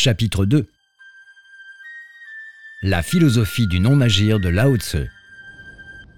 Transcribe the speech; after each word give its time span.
Chapitre 0.00 0.46
2 0.46 0.68
La 2.82 3.02
philosophie 3.02 3.66
du 3.66 3.80
non-agir 3.80 4.38
de 4.38 4.48
Lao 4.48 4.76
Tse. 4.76 5.08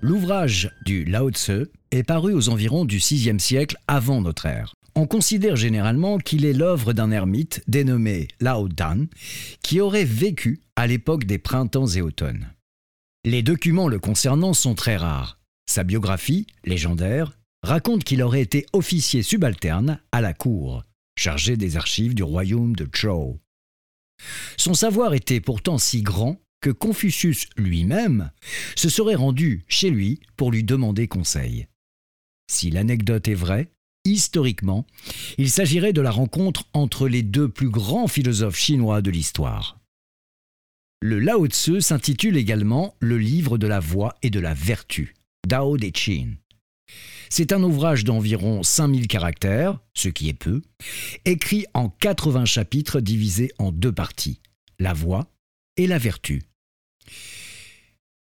L'ouvrage 0.03 0.71
du 0.85 1.07
Lao 1.07 1.31
Tse 1.31 1.67
est 1.91 2.03
paru 2.03 2.35
aux 2.35 2.51
environs 2.51 2.85
du 2.85 2.99
VIe 2.99 3.41
siècle 3.41 3.79
avant 3.89 4.21
notre 4.21 4.45
ère. 4.45 4.75
On 4.95 5.07
considère 5.07 5.57
généralement 5.57 6.19
qu'il 6.19 6.45
est 6.45 6.53
l'œuvre 6.53 6.93
d'un 6.93 7.11
ermite 7.11 7.63
dénommé 7.69 8.29
Lao 8.39 8.69
Dan, 8.69 9.09
qui 9.63 9.81
aurait 9.81 10.05
vécu 10.05 10.61
à 10.77 10.87
l'époque 10.87 11.25
des 11.25 11.39
printemps 11.39 11.87
et 11.87 12.03
automnes. 12.03 12.53
Les 13.25 13.43
documents 13.43 13.89
le 13.89 13.99
concernant 13.99 14.53
sont 14.53 14.75
très 14.75 14.99
rares. 14.99 15.39
Sa 15.65 15.85
biographie, 15.85 16.47
légendaire, 16.65 17.33
raconte 17.63 18.05
qu'il 18.05 18.23
aurait 18.23 18.43
été 18.43 18.67
officier 18.75 19.23
subalterne 19.23 20.01
à 20.13 20.21
la 20.21 20.35
cour, 20.35 20.85
chargé 21.17 21.57
des 21.57 21.79
archives 21.79 22.15
du 22.15 22.23
royaume 22.23 22.77
de 22.77 22.87
Zhou. 22.95 23.41
Son 24.61 24.75
savoir 24.75 25.15
était 25.15 25.41
pourtant 25.41 25.79
si 25.79 26.03
grand 26.03 26.39
que 26.61 26.69
Confucius 26.69 27.49
lui-même 27.57 28.31
se 28.77 28.91
serait 28.91 29.15
rendu 29.15 29.65
chez 29.69 29.89
lui 29.89 30.21
pour 30.37 30.53
lui 30.53 30.65
demander 30.65 31.09
conseil. 31.09 31.67
Si 32.53 32.71
l'anecdote 32.71 33.27
est 33.29 33.35
vraie, 33.35 33.73
historiquement, 34.05 34.87
il 35.39 35.51
s'agirait 35.51 35.95
de 35.95 36.03
la 36.03 36.11
rencontre 36.11 36.65
entre 36.75 37.09
les 37.09 37.23
deux 37.23 37.49
plus 37.49 37.71
grands 37.71 38.07
philosophes 38.07 38.59
chinois 38.59 39.01
de 39.01 39.11
l'histoire. 39.11 39.81
Le 41.01 41.21
Lao 41.21 41.47
Tzu 41.47 41.81
s'intitule 41.81 42.37
également 42.37 42.97
Le 43.01 43.17
livre 43.17 43.57
de 43.57 43.67
la 43.67 43.81
voie 43.81 44.15
et 44.21 44.29
de 44.29 44.41
la 44.41 44.53
vertu, 44.53 45.15
Dao 45.49 45.79
De 45.79 45.91
Chin. 45.95 46.35
C'est 47.31 47.53
un 47.55 47.63
ouvrage 47.63 48.05
d'environ 48.05 48.63
5000 48.63 49.09
caractères, 49.09 49.79
ce 49.95 50.11
qui 50.11 50.29
est 50.29 50.35
peu, 50.35 50.61
écrit 51.25 51.65
en 51.73 51.89
80 51.89 52.45
chapitres 52.45 53.01
divisés 53.01 53.53
en 53.59 53.73
deux 53.73 53.93
parties, 53.93 54.41
la 54.81 54.95
voie 54.95 55.31
et 55.77 55.87
la 55.87 55.99
vertu. 55.99 56.43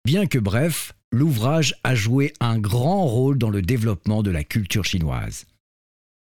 Bien 0.03 0.25
que 0.25 0.39
bref, 0.39 0.94
l'ouvrage 1.11 1.75
a 1.83 1.95
joué 1.95 2.33
un 2.39 2.58
grand 2.58 3.05
rôle 3.05 3.38
dans 3.38 3.49
le 3.49 3.61
développement 3.61 4.23
de 4.23 4.31
la 4.31 4.44
culture 4.44 4.83
chinoise. 4.83 5.45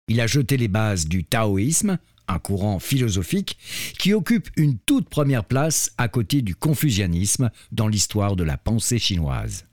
Il 0.09 0.21
a 0.21 0.27
jeté 0.27 0.57
les 0.57 0.69
bases 0.69 1.07
du 1.07 1.25
taoïsme, 1.25 1.99
un 2.27 2.39
courant 2.39 2.79
philosophique 2.79 3.59
qui 3.99 4.13
occupe 4.13 4.49
une 4.57 4.79
toute 4.79 5.09
première 5.09 5.45
place 5.45 5.93
à 5.99 6.09
côté 6.09 6.43
du 6.43 6.55
confucianisme 6.55 7.51
dans 7.73 7.89
l'histoire 7.89 8.35
de 8.35 8.45
la 8.45 8.57
pensée 8.57 8.99
chinoise. 8.99 9.67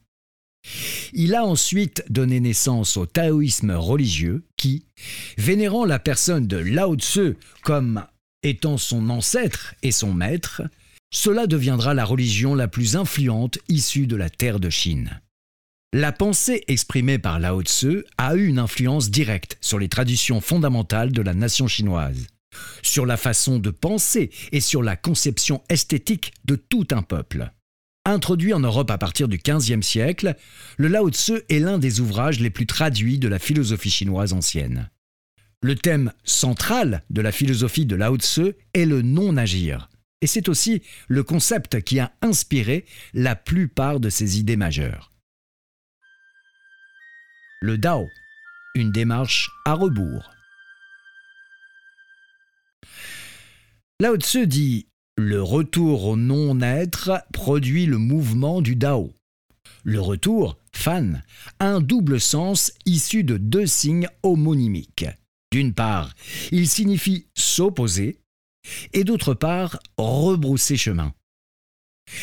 Il 1.13 1.33
a 1.33 1.43
ensuite 1.45 2.03
donné 2.09 2.39
naissance 2.39 2.97
au 2.97 3.05
taoïsme 3.05 3.71
religieux 3.71 4.43
qui, 4.58 4.86
vénérant 5.38 5.86
la 5.86 5.97
personne 5.97 6.45
de 6.45 6.58
Lao 6.58 6.95
Tzu 6.95 7.36
comme 7.63 8.05
étant 8.44 8.78
son 8.78 9.09
ancêtre 9.09 9.75
et 9.84 9.92
son 9.92 10.14
maître, 10.14 10.64
cela 11.14 11.47
deviendra 11.47 11.94
la 11.94 12.06
religion 12.06 12.56
la 12.56 12.67
plus 12.67 12.95
influente 12.95 13.59
issue 13.67 14.08
de 14.08 14.16
la 14.16 14.30
terre 14.30 14.59
de 14.59 14.70
Chine. 14.70 15.22
La 15.94 16.14
pensée 16.14 16.64
exprimée 16.67 17.20
par 17.20 17.39
Lao 17.39 17.61
Tzu 17.61 18.06
a 18.17 18.36
eu 18.36 18.48
une 18.48 18.59
influence 18.59 19.11
directe 19.11 19.58
sur 19.59 19.78
les 19.78 19.89
traditions 19.89 20.39
fondamentales 20.39 21.11
de 21.11 21.22
la 21.22 21.33
nation 21.33 21.67
chinoise, 21.67 22.28
sur 22.81 23.06
la 23.06 23.17
façon 23.17 23.59
de 23.59 23.72
penser 23.72 24.30
et 24.53 24.61
sur 24.61 24.83
la 24.83 24.95
conception 24.95 25.61
esthétique 25.67 26.31
de 26.45 26.55
tout 26.55 26.88
un 26.92 27.02
peuple. 27.02 27.52
Introduit 28.05 28.53
en 28.53 28.61
Europe 28.61 28.89
à 28.89 28.98
partir 28.98 29.28
du 29.28 29.38
XVe 29.38 29.81
siècle, 29.81 30.36
le 30.78 30.88
Lao 30.88 31.09
Tzu 31.09 31.42
est 31.50 31.59
l'un 31.59 31.78
des 31.78 32.00
ouvrages 32.00 32.39
les 32.39 32.50
plus 32.50 32.66
traduits 32.66 33.20
de 33.20 33.28
la 33.28 33.38
philosophie 33.38 33.92
chinoise 33.92 34.31
ancienne. 34.31 34.89
Le 35.64 35.76
thème 35.76 36.12
central 36.23 37.04
de 37.12 37.22
la 37.22 37.31
philosophie 37.31 37.86
de 37.86 37.95
Lao 37.95 38.17
Tzu 38.17 38.54
est 38.73 38.86
le 38.86 39.04
non-agir, 39.04 39.90
et 40.22 40.28
c'est 40.28 40.50
aussi 40.50 40.81
le 41.08 41.22
concept 41.23 41.83
qui 41.83 41.99
a 41.99 42.11
inspiré 42.23 42.86
la 43.14 43.36
plupart 43.36 44.00
de 44.00 44.10
ses 44.10 44.39
idées 44.39 44.55
majeures. 44.55 45.11
Le 47.61 47.77
Dao, 47.77 48.08
une 48.73 48.92
démarche 48.92 49.52
à 49.66 49.76
rebours. 49.76 50.32
Lao 54.00 54.17
Tzu 54.17 54.48
dit 54.48 54.88
le 55.16 55.44
retour 55.44 56.05
au 56.05 56.17
non-être 56.17 57.23
produit 57.33 57.86
le 57.86 58.00
mouvement 58.00 58.64
du 58.64 58.76
Dao. 58.76 59.14
Le 59.83 60.02
retour, 60.02 60.58
fan, 60.73 61.21
a 61.60 61.67
un 61.67 61.82
double 61.82 62.20
sens 62.20 62.73
issu 62.88 63.23
de 63.23 63.38
deux 63.38 63.67
signes 63.67 64.08
homonymiques. 64.23 65.05
D'une 65.52 65.73
part, 65.73 66.14
il 66.52 66.67
signifie 66.67 67.28
s'opposer, 67.36 68.20
et 68.94 69.04
d'autre 69.04 69.34
part, 69.34 69.80
rebrousser 69.98 70.78
chemin. 70.78 71.14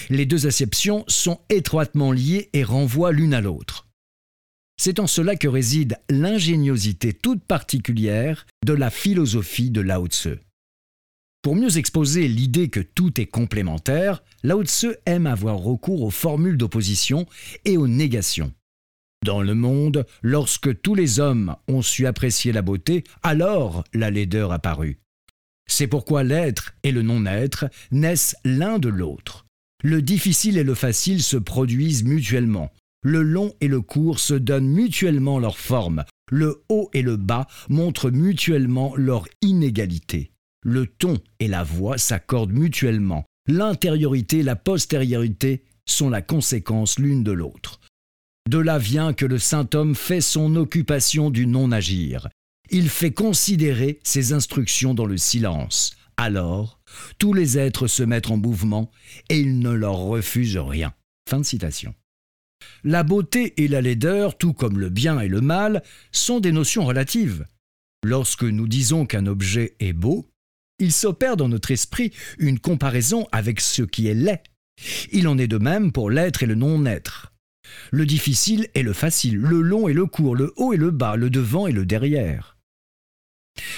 Les 0.08 0.26
deux 0.26 0.46
acceptions 0.46 1.04
sont 1.08 1.40
étroitement 1.50 2.12
liées 2.12 2.50
et 2.52 2.64
renvoient 2.64 3.12
l'une 3.12 3.34
à 3.34 3.40
l'autre. 3.40 3.86
C'est 4.80 5.00
en 5.00 5.06
cela 5.06 5.36
que 5.36 5.48
réside 5.48 5.98
l'ingéniosité 6.08 7.12
toute 7.12 7.44
particulière 7.44 8.46
de 8.64 8.72
la 8.72 8.90
philosophie 8.90 9.70
de 9.70 9.80
Lao 9.80 10.06
Tzu. 10.06 10.36
Pour 11.42 11.56
mieux 11.56 11.78
exposer 11.78 12.28
l'idée 12.28 12.68
que 12.68 12.80
tout 12.80 13.20
est 13.20 13.26
complémentaire, 13.26 14.22
Lao 14.42 14.64
Tzu 14.64 14.94
aime 15.06 15.26
avoir 15.26 15.58
recours 15.58 16.02
aux 16.02 16.10
formules 16.10 16.56
d'opposition 16.56 17.26
et 17.64 17.76
aux 17.76 17.88
négations. 17.88 18.52
Dans 19.24 19.42
le 19.42 19.54
monde, 19.54 20.06
lorsque 20.22 20.80
tous 20.80 20.94
les 20.94 21.20
hommes 21.20 21.56
ont 21.66 21.82
su 21.82 22.06
apprécier 22.06 22.52
la 22.52 22.62
beauté, 22.62 23.04
alors 23.22 23.84
la 23.92 24.10
laideur 24.10 24.52
apparut. 24.52 25.00
C'est 25.68 25.86
pourquoi 25.86 26.22
l'être 26.22 26.74
et 26.82 26.92
le 26.92 27.02
non-être 27.02 27.66
naissent 27.90 28.36
l'un 28.44 28.78
de 28.78 28.88
l'autre. 28.88 29.46
Le 29.82 30.02
difficile 30.02 30.56
et 30.56 30.64
le 30.64 30.74
facile 30.74 31.22
se 31.22 31.36
produisent 31.36 32.04
mutuellement. 32.04 32.72
Le 33.02 33.22
long 33.22 33.54
et 33.60 33.68
le 33.68 33.80
court 33.80 34.18
se 34.18 34.34
donnent 34.34 34.68
mutuellement 34.68 35.38
leur 35.38 35.58
forme. 35.58 36.04
Le 36.30 36.64
haut 36.68 36.90
et 36.94 37.02
le 37.02 37.16
bas 37.16 37.46
montrent 37.68 38.10
mutuellement 38.10 38.94
leur 38.96 39.28
inégalité. 39.40 40.32
Le 40.64 40.86
ton 40.86 41.18
et 41.38 41.48
la 41.48 41.62
voix 41.62 41.98
s'accordent 41.98 42.52
mutuellement. 42.52 43.24
L'intériorité 43.46 44.38
et 44.38 44.42
la 44.42 44.56
postériorité 44.56 45.62
sont 45.86 46.10
la 46.10 46.22
conséquence 46.22 46.98
l'une 46.98 47.22
de 47.22 47.32
l'autre. 47.32 47.77
De 48.48 48.56
là 48.56 48.78
vient 48.78 49.12
que 49.12 49.26
le 49.26 49.38
saint 49.38 49.68
homme 49.74 49.94
fait 49.94 50.22
son 50.22 50.56
occupation 50.56 51.28
du 51.28 51.46
non-agir. 51.46 52.30
Il 52.70 52.88
fait 52.88 53.12
considérer 53.12 54.00
ses 54.04 54.32
instructions 54.32 54.94
dans 54.94 55.04
le 55.04 55.18
silence. 55.18 55.94
Alors, 56.16 56.80
tous 57.18 57.34
les 57.34 57.58
êtres 57.58 57.88
se 57.88 58.02
mettent 58.02 58.30
en 58.30 58.38
mouvement 58.38 58.90
et 59.28 59.38
il 59.38 59.58
ne 59.58 59.68
leur 59.68 59.98
refuse 59.98 60.56
rien. 60.56 60.94
Fin 61.28 61.40
de 61.40 61.44
citation. 61.44 61.94
La 62.84 63.02
beauté 63.02 63.52
et 63.62 63.68
la 63.68 63.82
laideur, 63.82 64.38
tout 64.38 64.54
comme 64.54 64.78
le 64.78 64.88
bien 64.88 65.20
et 65.20 65.28
le 65.28 65.42
mal, 65.42 65.82
sont 66.10 66.40
des 66.40 66.50
notions 66.50 66.86
relatives. 66.86 67.46
Lorsque 68.02 68.44
nous 68.44 68.66
disons 68.66 69.04
qu'un 69.04 69.26
objet 69.26 69.76
est 69.78 69.92
beau, 69.92 70.30
il 70.78 70.92
s'opère 70.92 71.36
dans 71.36 71.50
notre 71.50 71.70
esprit 71.70 72.14
une 72.38 72.58
comparaison 72.58 73.28
avec 73.30 73.60
ce 73.60 73.82
qui 73.82 74.06
est 74.06 74.14
laid. 74.14 74.42
Il 75.12 75.28
en 75.28 75.36
est 75.36 75.48
de 75.48 75.58
même 75.58 75.92
pour 75.92 76.08
l'être 76.08 76.42
et 76.42 76.46
le 76.46 76.54
non-être. 76.54 77.34
Le 77.90 78.06
difficile 78.06 78.68
et 78.74 78.82
le 78.82 78.92
facile, 78.92 79.36
le 79.36 79.60
long 79.60 79.88
et 79.88 79.92
le 79.92 80.06
court, 80.06 80.36
le 80.36 80.52
haut 80.56 80.72
et 80.72 80.76
le 80.76 80.90
bas, 80.90 81.16
le 81.16 81.30
devant 81.30 81.66
et 81.66 81.72
le 81.72 81.86
derrière. 81.86 82.56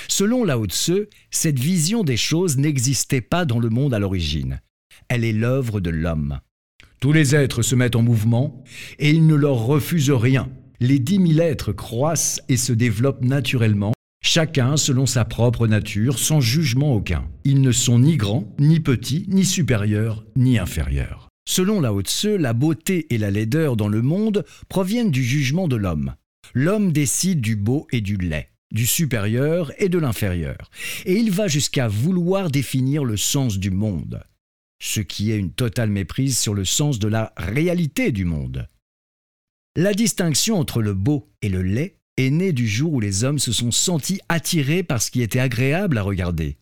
Selon 0.08 0.44
Lao 0.44 0.66
Tse, 0.66 1.08
cette 1.30 1.58
vision 1.58 2.04
des 2.04 2.16
choses 2.16 2.58
n'existait 2.58 3.20
pas 3.20 3.44
dans 3.44 3.58
le 3.58 3.70
monde 3.70 3.94
à 3.94 3.98
l'origine. 3.98 4.60
Elle 5.08 5.24
est 5.24 5.32
l'œuvre 5.32 5.80
de 5.80 5.90
l'homme. 5.90 6.40
Tous 7.00 7.12
les 7.12 7.34
êtres 7.34 7.62
se 7.62 7.74
mettent 7.74 7.96
en 7.96 8.02
mouvement 8.02 8.62
et 8.98 9.10
il 9.10 9.26
ne 9.26 9.34
leur 9.34 9.56
refuse 9.56 10.10
rien. 10.10 10.50
Les 10.80 10.98
dix 10.98 11.18
mille 11.18 11.40
êtres 11.40 11.72
croissent 11.72 12.42
et 12.48 12.56
se 12.56 12.72
développent 12.72 13.24
naturellement 13.24 13.92
chacun 14.22 14.76
selon 14.76 15.06
sa 15.06 15.24
propre 15.24 15.66
nature, 15.66 16.18
sans 16.18 16.40
jugement 16.40 16.94
aucun. 16.94 17.24
Ils 17.44 17.62
ne 17.62 17.72
sont 17.72 17.98
ni 17.98 18.16
grands, 18.16 18.54
ni 18.58 18.80
petits, 18.80 19.24
ni 19.28 19.44
supérieurs, 19.44 20.24
ni 20.36 20.58
inférieurs. 20.58 21.29
Selon 21.48 21.80
Lao 21.80 22.00
Tse, 22.02 22.26
la 22.26 22.52
beauté 22.52 23.12
et 23.12 23.18
la 23.18 23.30
laideur 23.30 23.76
dans 23.76 23.88
le 23.88 24.02
monde 24.02 24.44
proviennent 24.68 25.10
du 25.10 25.24
jugement 25.24 25.68
de 25.68 25.76
l'homme. 25.76 26.14
L'homme 26.54 26.92
décide 26.92 27.40
du 27.40 27.56
beau 27.56 27.86
et 27.92 28.00
du 28.00 28.16
laid, 28.16 28.48
du 28.72 28.86
supérieur 28.86 29.72
et 29.78 29.88
de 29.88 29.98
l'inférieur, 29.98 30.70
et 31.04 31.14
il 31.14 31.30
va 31.30 31.48
jusqu'à 31.48 31.88
vouloir 31.88 32.50
définir 32.50 33.04
le 33.04 33.16
sens 33.16 33.58
du 33.58 33.70
monde, 33.70 34.22
ce 34.82 35.00
qui 35.00 35.30
est 35.30 35.38
une 35.38 35.52
totale 35.52 35.90
méprise 35.90 36.38
sur 36.38 36.54
le 36.54 36.64
sens 36.64 36.98
de 36.98 37.08
la 37.08 37.32
réalité 37.36 38.12
du 38.12 38.24
monde. 38.24 38.68
La 39.76 39.94
distinction 39.94 40.58
entre 40.58 40.82
le 40.82 40.94
beau 40.94 41.30
et 41.42 41.48
le 41.48 41.62
laid 41.62 41.96
est 42.16 42.30
né 42.30 42.52
du 42.52 42.66
jour 42.66 42.92
où 42.94 43.00
les 43.00 43.24
hommes 43.24 43.38
se 43.38 43.52
sont 43.52 43.70
sentis 43.70 44.20
attirés 44.28 44.82
par 44.82 45.00
ce 45.00 45.10
qui 45.10 45.22
était 45.22 45.40
agréable 45.40 45.98
à 45.98 46.02
regarder. 46.02 46.58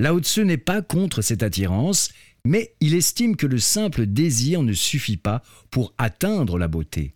Lao 0.00 0.20
Tzu 0.20 0.44
n'est 0.44 0.56
pas 0.56 0.82
contre 0.82 1.22
cette 1.22 1.42
attirance, 1.42 2.10
mais 2.48 2.74
il 2.80 2.94
estime 2.94 3.36
que 3.36 3.46
le 3.46 3.58
simple 3.58 4.06
désir 4.06 4.62
ne 4.62 4.72
suffit 4.72 5.18
pas 5.18 5.42
pour 5.70 5.92
atteindre 5.98 6.58
la 6.58 6.66
beauté. 6.66 7.14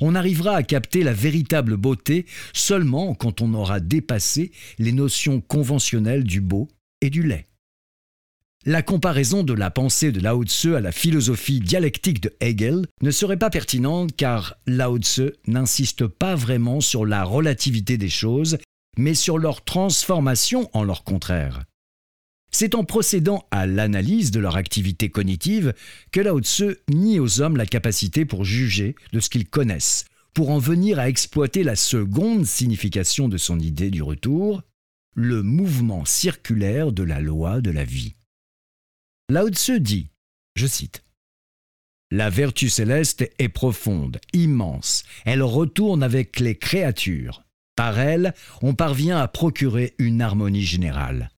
On 0.00 0.14
arrivera 0.14 0.54
à 0.54 0.62
capter 0.62 1.02
la 1.02 1.12
véritable 1.12 1.76
beauté 1.76 2.26
seulement 2.52 3.14
quand 3.14 3.40
on 3.42 3.54
aura 3.54 3.80
dépassé 3.80 4.52
les 4.78 4.92
notions 4.92 5.40
conventionnelles 5.40 6.22
du 6.22 6.40
beau 6.40 6.68
et 7.00 7.10
du 7.10 7.24
laid. 7.24 7.46
La 8.64 8.82
comparaison 8.82 9.42
de 9.42 9.52
la 9.52 9.70
pensée 9.70 10.12
de 10.12 10.20
Lao 10.20 10.44
Tse 10.44 10.66
à 10.76 10.80
la 10.80 10.92
philosophie 10.92 11.58
dialectique 11.58 12.22
de 12.22 12.32
Hegel 12.40 12.86
ne 13.02 13.10
serait 13.10 13.38
pas 13.38 13.50
pertinente 13.50 14.14
car 14.16 14.54
Lao 14.68 14.98
Tse 14.98 15.32
n'insiste 15.48 16.06
pas 16.06 16.36
vraiment 16.36 16.80
sur 16.80 17.04
la 17.04 17.24
relativité 17.24 17.98
des 17.98 18.10
choses, 18.10 18.58
mais 18.96 19.14
sur 19.14 19.38
leur 19.38 19.64
transformation 19.64 20.70
en 20.72 20.84
leur 20.84 21.02
contraire. 21.02 21.64
C'est 22.50 22.74
en 22.74 22.84
procédant 22.84 23.46
à 23.50 23.66
l'analyse 23.66 24.30
de 24.30 24.40
leur 24.40 24.56
activité 24.56 25.08
cognitive 25.08 25.72
que 26.10 26.20
Lao 26.20 26.40
Tse 26.40 26.76
nie 26.88 27.20
aux 27.20 27.40
hommes 27.40 27.56
la 27.56 27.66
capacité 27.66 28.24
pour 28.24 28.44
juger 28.44 28.96
de 29.12 29.20
ce 29.20 29.30
qu'ils 29.30 29.48
connaissent, 29.48 30.04
pour 30.34 30.50
en 30.50 30.58
venir 30.58 30.98
à 30.98 31.08
exploiter 31.08 31.62
la 31.62 31.76
seconde 31.76 32.44
signification 32.46 33.28
de 33.28 33.36
son 33.36 33.58
idée 33.60 33.90
du 33.90 34.02
retour, 34.02 34.62
le 35.14 35.42
mouvement 35.42 36.04
circulaire 36.04 36.92
de 36.92 37.02
la 37.02 37.20
loi 37.20 37.60
de 37.60 37.70
la 37.70 37.84
vie. 37.84 38.14
Lao 39.28 39.48
Tse 39.48 39.72
dit, 39.72 40.10
je 40.56 40.66
cite, 40.66 41.04
La 42.10 42.30
vertu 42.30 42.68
céleste 42.68 43.30
est 43.38 43.48
profonde, 43.48 44.20
immense, 44.32 45.04
elle 45.24 45.42
retourne 45.42 46.02
avec 46.02 46.40
les 46.40 46.56
créatures. 46.56 47.44
Par 47.76 47.98
elle, 48.00 48.34
on 48.60 48.74
parvient 48.74 49.18
à 49.18 49.28
procurer 49.28 49.94
une 49.98 50.20
harmonie 50.20 50.64
générale. 50.64 51.30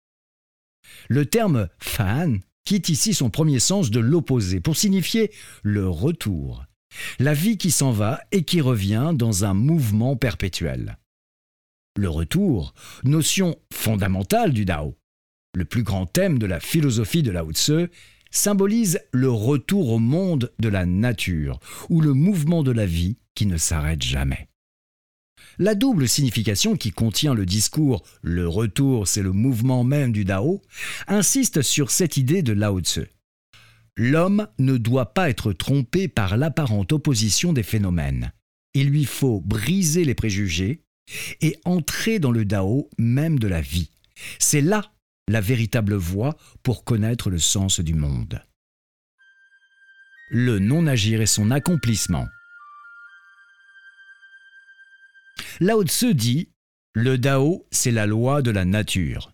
Le 1.08 1.26
terme 1.26 1.68
fan 1.78 2.40
quitte 2.64 2.88
ici 2.88 3.14
son 3.14 3.30
premier 3.30 3.58
sens 3.58 3.90
de 3.90 4.00
l'opposé 4.00 4.60
pour 4.60 4.76
signifier 4.76 5.32
le 5.62 5.88
retour, 5.88 6.64
la 7.18 7.34
vie 7.34 7.58
qui 7.58 7.70
s'en 7.70 7.90
va 7.92 8.20
et 8.30 8.44
qui 8.44 8.60
revient 8.60 9.12
dans 9.14 9.44
un 9.44 9.54
mouvement 9.54 10.16
perpétuel. 10.16 10.98
Le 11.96 12.08
retour, 12.08 12.74
notion 13.04 13.56
fondamentale 13.72 14.52
du 14.52 14.64
Dao, 14.64 14.96
le 15.54 15.64
plus 15.64 15.82
grand 15.82 16.06
thème 16.06 16.38
de 16.38 16.46
la 16.46 16.60
philosophie 16.60 17.22
de 17.22 17.30
Lao 17.30 17.52
Tse, 17.52 17.88
symbolise 18.30 19.00
le 19.12 19.30
retour 19.30 19.90
au 19.90 19.98
monde 19.98 20.52
de 20.58 20.68
la 20.68 20.86
nature, 20.86 21.60
ou 21.90 22.00
le 22.00 22.14
mouvement 22.14 22.62
de 22.62 22.72
la 22.72 22.86
vie 22.86 23.18
qui 23.34 23.46
ne 23.46 23.58
s'arrête 23.58 24.02
jamais. 24.02 24.48
La 25.58 25.74
double 25.74 26.08
signification 26.08 26.76
qui 26.76 26.90
contient 26.90 27.34
le 27.34 27.46
discours 27.46 28.02
Le 28.22 28.48
retour, 28.48 29.06
c'est 29.06 29.22
le 29.22 29.32
mouvement 29.32 29.84
même 29.84 30.12
du 30.12 30.24
Dao 30.24 30.62
insiste 31.08 31.62
sur 31.62 31.90
cette 31.90 32.16
idée 32.16 32.42
de 32.42 32.52
Lao 32.52 32.80
Tse. 32.80 33.00
L'homme 33.96 34.48
ne 34.58 34.78
doit 34.78 35.12
pas 35.12 35.28
être 35.28 35.52
trompé 35.52 36.08
par 36.08 36.36
l'apparente 36.36 36.92
opposition 36.92 37.52
des 37.52 37.62
phénomènes. 37.62 38.32
Il 38.74 38.88
lui 38.88 39.04
faut 39.04 39.40
briser 39.40 40.04
les 40.04 40.14
préjugés 40.14 40.82
et 41.42 41.58
entrer 41.64 42.18
dans 42.18 42.30
le 42.30 42.44
Dao 42.44 42.88
même 42.98 43.38
de 43.38 43.48
la 43.48 43.60
vie. 43.60 43.90
C'est 44.38 44.62
là 44.62 44.92
la 45.28 45.40
véritable 45.40 45.94
voie 45.94 46.36
pour 46.62 46.84
connaître 46.84 47.28
le 47.28 47.38
sens 47.38 47.80
du 47.80 47.94
monde. 47.94 48.42
Le 50.30 50.58
non-agir 50.58 51.20
et 51.20 51.26
son 51.26 51.50
accomplissement. 51.50 52.26
Lao 55.60 55.84
Tse 55.84 56.06
dit 56.06 56.48
Le 56.94 57.18
Dao, 57.18 57.66
c'est 57.70 57.90
la 57.90 58.06
loi 58.06 58.42
de 58.42 58.50
la 58.50 58.64
nature. 58.64 59.32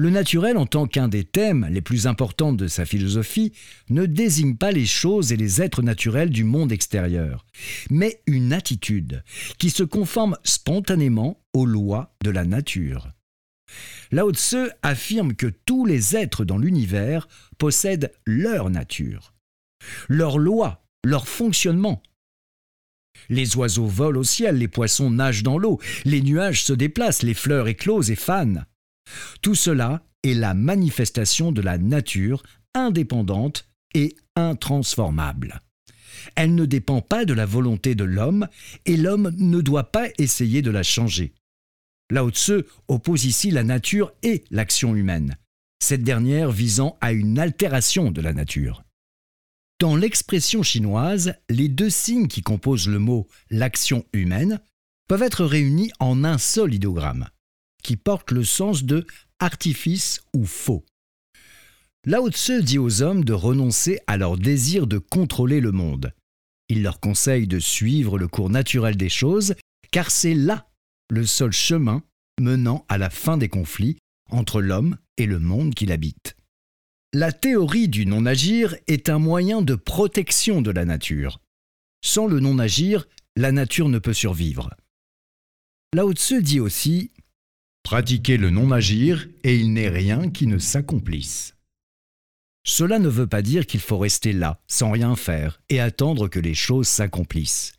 Le 0.00 0.10
naturel, 0.10 0.56
en 0.56 0.66
tant 0.66 0.86
qu'un 0.86 1.08
des 1.08 1.24
thèmes 1.24 1.66
les 1.70 1.80
plus 1.80 2.06
importants 2.06 2.52
de 2.52 2.68
sa 2.68 2.84
philosophie, 2.84 3.52
ne 3.90 4.06
désigne 4.06 4.56
pas 4.56 4.70
les 4.70 4.86
choses 4.86 5.32
et 5.32 5.36
les 5.36 5.60
êtres 5.60 5.82
naturels 5.82 6.30
du 6.30 6.44
monde 6.44 6.70
extérieur, 6.70 7.44
mais 7.90 8.22
une 8.28 8.52
attitude 8.52 9.24
qui 9.58 9.70
se 9.70 9.82
conforme 9.82 10.36
spontanément 10.44 11.42
aux 11.52 11.66
lois 11.66 12.14
de 12.22 12.30
la 12.30 12.44
nature. 12.44 13.08
Lao 14.12 14.32
Tse 14.32 14.70
affirme 14.82 15.34
que 15.34 15.48
tous 15.48 15.84
les 15.84 16.16
êtres 16.16 16.44
dans 16.44 16.58
l'univers 16.58 17.26
possèdent 17.58 18.12
leur 18.24 18.70
nature, 18.70 19.34
leurs 20.08 20.38
lois, 20.38 20.86
leur 21.04 21.26
fonctionnement, 21.26 22.02
les 23.28 23.56
oiseaux 23.56 23.86
volent 23.86 24.20
au 24.20 24.24
ciel, 24.24 24.58
les 24.58 24.68
poissons 24.68 25.10
nagent 25.10 25.42
dans 25.42 25.58
l'eau, 25.58 25.80
les 26.04 26.22
nuages 26.22 26.64
se 26.64 26.72
déplacent, 26.72 27.22
les 27.22 27.34
fleurs 27.34 27.68
éclosent 27.68 28.10
et 28.10 28.16
fanent. 28.16 28.66
Tout 29.42 29.54
cela 29.54 30.02
est 30.22 30.34
la 30.34 30.54
manifestation 30.54 31.52
de 31.52 31.62
la 31.62 31.78
nature 31.78 32.42
indépendante 32.74 33.68
et 33.94 34.16
intransformable. 34.36 35.60
Elle 36.34 36.54
ne 36.54 36.64
dépend 36.64 37.00
pas 37.00 37.24
de 37.24 37.32
la 37.32 37.46
volonté 37.46 37.94
de 37.94 38.04
l'homme 38.04 38.48
et 38.84 38.96
l'homme 38.96 39.32
ne 39.36 39.60
doit 39.60 39.90
pas 39.90 40.08
essayer 40.18 40.62
de 40.62 40.70
la 40.70 40.82
changer. 40.82 41.32
Lao 42.10 42.30
Tse 42.30 42.64
oppose 42.88 43.24
ici 43.24 43.50
la 43.50 43.64
nature 43.64 44.12
et 44.22 44.44
l'action 44.50 44.94
humaine, 44.94 45.36
cette 45.82 46.02
dernière 46.02 46.50
visant 46.50 46.96
à 47.00 47.12
une 47.12 47.38
altération 47.38 48.10
de 48.10 48.20
la 48.20 48.32
nature. 48.32 48.82
Dans 49.80 49.94
l'expression 49.94 50.64
chinoise, 50.64 51.34
les 51.48 51.68
deux 51.68 51.90
signes 51.90 52.26
qui 52.26 52.42
composent 52.42 52.88
le 52.88 52.98
mot 52.98 53.28
l'action 53.48 54.04
humaine 54.12 54.60
peuvent 55.08 55.22
être 55.22 55.44
réunis 55.44 55.92
en 56.00 56.24
un 56.24 56.36
seul 56.36 56.74
idéogramme, 56.74 57.28
qui 57.84 57.96
porte 57.96 58.32
le 58.32 58.42
sens 58.42 58.82
de 58.82 59.06
artifice 59.38 60.20
ou 60.34 60.44
faux. 60.44 60.84
Lao 62.04 62.28
Tse 62.28 62.60
dit 62.60 62.78
aux 62.78 63.02
hommes 63.02 63.24
de 63.24 63.32
renoncer 63.32 64.00
à 64.08 64.16
leur 64.16 64.36
désir 64.36 64.88
de 64.88 64.98
contrôler 64.98 65.60
le 65.60 65.70
monde. 65.70 66.12
Il 66.68 66.82
leur 66.82 66.98
conseille 66.98 67.46
de 67.46 67.60
suivre 67.60 68.18
le 68.18 68.26
cours 68.26 68.50
naturel 68.50 68.96
des 68.96 69.08
choses, 69.08 69.54
car 69.92 70.10
c'est 70.10 70.34
là 70.34 70.68
le 71.08 71.24
seul 71.24 71.52
chemin 71.52 72.02
menant 72.40 72.84
à 72.88 72.98
la 72.98 73.10
fin 73.10 73.36
des 73.36 73.48
conflits 73.48 73.96
entre 74.30 74.60
l'homme 74.60 74.96
et 75.18 75.26
le 75.26 75.38
monde 75.38 75.74
qu'il 75.74 75.92
habite. 75.92 76.37
La 77.14 77.32
théorie 77.32 77.88
du 77.88 78.04
non-agir 78.04 78.76
est 78.86 79.08
un 79.08 79.18
moyen 79.18 79.62
de 79.62 79.74
protection 79.74 80.60
de 80.60 80.70
la 80.70 80.84
nature. 80.84 81.40
Sans 82.04 82.26
le 82.26 82.38
non-agir, 82.38 83.08
la 83.34 83.50
nature 83.50 83.88
ne 83.88 83.98
peut 83.98 84.12
survivre. 84.12 84.74
Lao 85.94 86.12
Tse 86.12 86.34
dit 86.34 86.60
aussi 86.60 87.12
Pratiquez 87.82 88.36
le 88.36 88.50
non-agir 88.50 89.26
et 89.42 89.56
il 89.56 89.72
n'est 89.72 89.88
rien 89.88 90.28
qui 90.28 90.46
ne 90.46 90.58
s'accomplisse. 90.58 91.54
Cela 92.62 92.98
ne 92.98 93.08
veut 93.08 93.26
pas 93.26 93.40
dire 93.40 93.66
qu'il 93.66 93.80
faut 93.80 93.96
rester 93.96 94.34
là, 94.34 94.60
sans 94.66 94.90
rien 94.90 95.16
faire, 95.16 95.62
et 95.70 95.80
attendre 95.80 96.28
que 96.28 96.38
les 96.38 96.52
choses 96.52 96.88
s'accomplissent, 96.88 97.72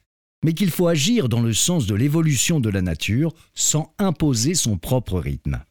mais 0.44 0.56
qu'il 0.56 0.72
faut 0.72 0.88
agir 0.88 1.30
dans 1.30 1.42
le 1.42 1.54
sens 1.54 1.86
de 1.86 1.94
l'évolution 1.94 2.60
de 2.60 2.70
la 2.72 2.82
nature 2.82 3.36
sans 3.54 3.94
imposer 4.00 4.56
son 4.56 4.80
propre 4.80 5.20
rythme. 5.20 5.63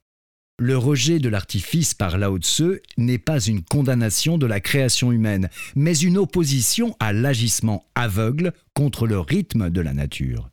Le 0.61 0.77
rejet 0.77 1.21
de 1.21 1.29
l'artifice 1.29 1.95
par 1.95 2.19
Lao 2.19 2.37
Tse 2.39 2.81
n'est 2.97 3.19
pas 3.19 3.41
une 3.41 3.63
condamnation 3.63 4.39
de 4.39 4.47
la 4.47 4.59
création 4.59 5.13
humaine, 5.13 5.51
mais 5.77 5.97
une 5.97 6.19
opposition 6.19 6.97
à 6.99 7.13
l'agissement 7.13 7.87
aveugle 7.95 8.53
contre 8.75 9.07
le 9.07 9.21
rythme 9.21 9.71
de 9.71 9.81
la 9.81 9.93
nature. 9.93 10.51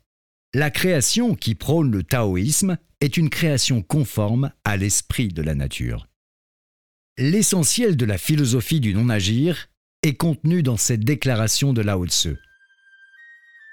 La 0.54 0.70
création 0.70 1.34
qui 1.34 1.56
prône 1.56 1.90
le 1.90 2.04
taoïsme 2.04 2.78
est 3.00 3.16
une 3.16 3.30
création 3.30 3.82
conforme 3.82 4.52
à 4.62 4.76
l'esprit 4.76 5.28
de 5.28 5.42
la 5.42 5.56
nature. 5.56 6.06
L'essentiel 7.18 7.96
de 7.96 8.04
la 8.04 8.16
philosophie 8.16 8.80
du 8.80 8.94
non-agir 8.94 9.68
est 10.04 10.14
contenu 10.14 10.62
dans 10.62 10.76
cette 10.76 11.04
déclaration 11.04 11.72
de 11.72 11.82
Lao 11.82 12.06
Tse. 12.06 12.36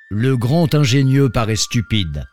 Le 0.09 0.35
grand 0.35 0.73
ingénieux 0.73 1.29
paraît 1.29 1.55
stupide, 1.55 2.25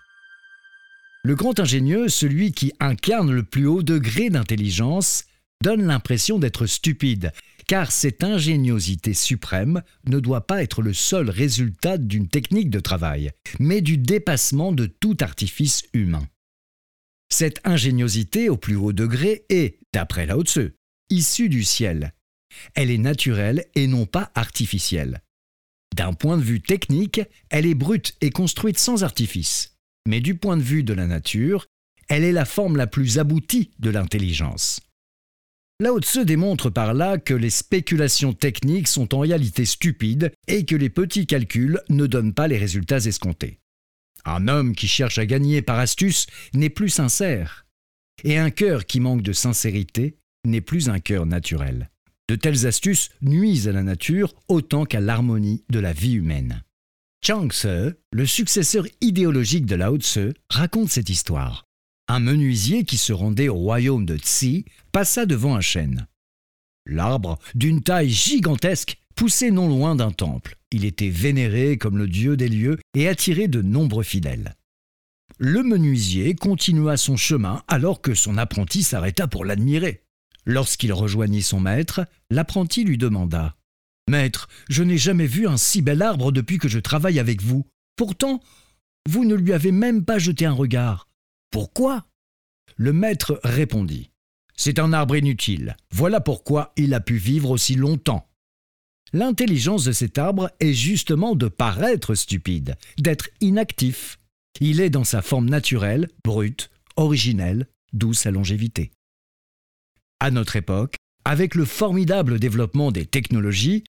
le 1.22 1.34
grand 1.34 1.60
ingénieux, 1.60 2.08
celui 2.08 2.52
qui 2.52 2.72
incarne 2.80 3.30
le 3.30 3.42
plus 3.42 3.66
haut 3.66 3.82
degré 3.82 4.30
d'intelligence, 4.30 5.24
donne 5.62 5.82
l'impression 5.82 6.38
d'être 6.38 6.66
stupide, 6.66 7.32
car 7.66 7.92
cette 7.92 8.24
ingéniosité 8.24 9.12
suprême 9.12 9.82
ne 10.06 10.18
doit 10.18 10.46
pas 10.46 10.62
être 10.62 10.80
le 10.80 10.94
seul 10.94 11.28
résultat 11.28 11.98
d'une 11.98 12.28
technique 12.28 12.70
de 12.70 12.80
travail, 12.80 13.30
mais 13.58 13.82
du 13.82 13.98
dépassement 13.98 14.72
de 14.72 14.86
tout 14.86 15.16
artifice 15.20 15.84
humain. 15.92 16.26
Cette 17.28 17.60
ingéniosité 17.64 18.48
au 18.48 18.56
plus 18.56 18.76
haut 18.76 18.92
degré 18.92 19.44
est, 19.50 19.78
d'après 19.92 20.26
Lao 20.26 20.42
Tse, 20.42 20.72
issue 21.10 21.48
du 21.48 21.62
ciel. 21.62 22.14
Elle 22.74 22.90
est 22.90 22.98
naturelle 22.98 23.66
et 23.74 23.86
non 23.86 24.06
pas 24.06 24.32
artificielle. 24.34 25.20
D'un 25.94 26.14
point 26.14 26.38
de 26.38 26.42
vue 26.42 26.60
technique, 26.60 27.20
elle 27.50 27.66
est 27.66 27.74
brute 27.74 28.16
et 28.20 28.30
construite 28.30 28.78
sans 28.78 29.04
artifice 29.04 29.76
mais 30.06 30.20
du 30.20 30.34
point 30.34 30.56
de 30.56 30.62
vue 30.62 30.82
de 30.82 30.92
la 30.92 31.06
nature, 31.06 31.66
elle 32.08 32.24
est 32.24 32.32
la 32.32 32.44
forme 32.44 32.76
la 32.76 32.86
plus 32.86 33.18
aboutie 33.18 33.70
de 33.78 33.90
l'intelligence. 33.90 34.80
Lao 35.80 35.98
Tse 35.98 36.18
démontre 36.18 36.68
par 36.68 36.92
là 36.92 37.16
que 37.16 37.32
les 37.32 37.48
spéculations 37.48 38.34
techniques 38.34 38.88
sont 38.88 39.14
en 39.14 39.20
réalité 39.20 39.64
stupides 39.64 40.32
et 40.46 40.66
que 40.66 40.76
les 40.76 40.90
petits 40.90 41.26
calculs 41.26 41.80
ne 41.88 42.06
donnent 42.06 42.34
pas 42.34 42.48
les 42.48 42.58
résultats 42.58 42.98
escomptés. 42.98 43.60
Un 44.26 44.48
homme 44.48 44.74
qui 44.74 44.88
cherche 44.88 45.18
à 45.18 45.24
gagner 45.24 45.62
par 45.62 45.78
astuce 45.78 46.26
n'est 46.52 46.68
plus 46.68 46.90
sincère, 46.90 47.64
et 48.24 48.36
un 48.36 48.50
cœur 48.50 48.84
qui 48.84 49.00
manque 49.00 49.22
de 49.22 49.32
sincérité 49.32 50.18
n'est 50.44 50.60
plus 50.60 50.90
un 50.90 50.98
cœur 50.98 51.24
naturel. 51.24 51.90
De 52.28 52.36
telles 52.36 52.66
astuces 52.66 53.10
nuisent 53.22 53.66
à 53.66 53.72
la 53.72 53.82
nature 53.82 54.34
autant 54.48 54.84
qu'à 54.84 55.00
l'harmonie 55.00 55.64
de 55.70 55.80
la 55.80 55.92
vie 55.92 56.12
humaine. 56.12 56.62
Chang 57.22 57.50
Tse, 57.50 57.96
le 58.12 58.24
successeur 58.24 58.86
idéologique 59.02 59.66
de 59.66 59.74
Lao 59.74 59.98
Tse, 59.98 60.32
raconte 60.48 60.88
cette 60.88 61.10
histoire. 61.10 61.66
Un 62.08 62.18
menuisier 62.18 62.84
qui 62.84 62.96
se 62.96 63.12
rendait 63.12 63.50
au 63.50 63.56
royaume 63.56 64.06
de 64.06 64.16
Tsi 64.16 64.64
passa 64.90 65.26
devant 65.26 65.54
un 65.54 65.60
chêne. 65.60 66.06
l'arbre, 66.86 67.38
d'une 67.54 67.82
taille 67.82 68.08
gigantesque, 68.08 68.98
poussait 69.14 69.50
non 69.50 69.68
loin 69.68 69.94
d'un 69.94 70.12
temple. 70.12 70.56
Il 70.72 70.86
était 70.86 71.10
vénéré 71.10 71.76
comme 71.76 71.98
le 71.98 72.08
dieu 72.08 72.38
des 72.38 72.48
lieux 72.48 72.78
et 72.94 73.06
attirait 73.06 73.48
de 73.48 73.60
nombreux 73.60 74.02
fidèles. 74.02 74.54
Le 75.36 75.62
menuisier 75.62 76.34
continua 76.34 76.96
son 76.96 77.16
chemin 77.16 77.62
alors 77.68 78.00
que 78.00 78.14
son 78.14 78.38
apprenti 78.38 78.82
s'arrêta 78.82 79.28
pour 79.28 79.44
l'admirer. 79.44 80.04
Lorsqu'il 80.46 80.92
rejoignit 80.94 81.42
son 81.42 81.60
maître, 81.60 82.06
l'apprenti 82.30 82.82
lui 82.82 82.96
demanda 82.96 83.56
Maître, 84.08 84.48
je 84.68 84.82
n'ai 84.82 84.98
jamais 84.98 85.26
vu 85.26 85.46
un 85.46 85.56
si 85.56 85.82
bel 85.82 86.02
arbre 86.02 86.32
depuis 86.32 86.58
que 86.58 86.68
je 86.68 86.78
travaille 86.78 87.18
avec 87.18 87.42
vous. 87.42 87.66
Pourtant, 87.96 88.40
vous 89.08 89.24
ne 89.24 89.34
lui 89.34 89.52
avez 89.52 89.72
même 89.72 90.04
pas 90.04 90.18
jeté 90.18 90.46
un 90.46 90.52
regard. 90.52 91.08
Pourquoi? 91.50 92.06
Le 92.76 92.92
maître 92.92 93.40
répondit 93.44 94.10
C'est 94.56 94.78
un 94.78 94.92
arbre 94.92 95.16
inutile. 95.16 95.76
Voilà 95.90 96.20
pourquoi 96.20 96.72
il 96.76 96.94
a 96.94 97.00
pu 97.00 97.16
vivre 97.16 97.50
aussi 97.50 97.74
longtemps. 97.74 98.28
L'intelligence 99.12 99.84
de 99.84 99.92
cet 99.92 100.18
arbre 100.18 100.50
est 100.60 100.72
justement 100.72 101.34
de 101.34 101.48
paraître 101.48 102.14
stupide, 102.14 102.76
d'être 102.98 103.28
inactif. 103.40 104.18
Il 104.60 104.80
est 104.80 104.90
dans 104.90 105.04
sa 105.04 105.22
forme 105.22 105.48
naturelle, 105.48 106.08
brute, 106.24 106.70
originelle, 106.96 107.66
douce 107.92 108.26
à 108.26 108.30
longévité. 108.30 108.92
À 110.20 110.30
notre 110.30 110.56
époque, 110.56 110.96
avec 111.24 111.54
le 111.54 111.64
formidable 111.64 112.38
développement 112.38 112.92
des 112.92 113.06
technologies, 113.06 113.84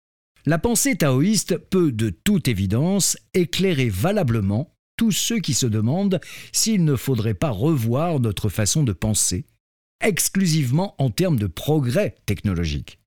la 0.45 0.57
pensée 0.57 0.95
taoïste 0.95 1.57
peut 1.57 1.91
de 1.91 2.09
toute 2.09 2.47
évidence 2.47 3.17
éclairer 3.33 3.89
valablement 3.89 4.73
tous 4.97 5.11
ceux 5.11 5.39
qui 5.39 5.53
se 5.53 5.65
demandent 5.65 6.19
s'il 6.51 6.83
ne 6.83 6.95
faudrait 6.95 7.33
pas 7.33 7.49
revoir 7.49 8.19
notre 8.19 8.49
façon 8.49 8.83
de 8.83 8.93
penser, 8.93 9.45
exclusivement 10.01 10.95
en 10.97 11.09
termes 11.09 11.39
de 11.39 11.47
progrès 11.47 12.15
technologique, 12.25 12.99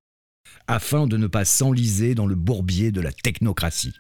afin 0.67 1.07
de 1.07 1.17
ne 1.17 1.27
pas 1.27 1.45
s'enliser 1.45 2.15
dans 2.15 2.27
le 2.27 2.35
bourbier 2.35 2.93
de 2.93 3.01
la 3.01 3.13
technocratie. 3.13 3.95